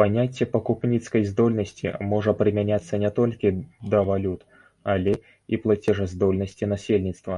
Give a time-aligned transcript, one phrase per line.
[0.00, 3.48] Паняцце пакупніцкай здольнасці можа прымяняцца не толькі
[3.96, 4.40] да валют,
[4.94, 5.14] але
[5.54, 7.36] і плацежаздольнасці насельніцтва.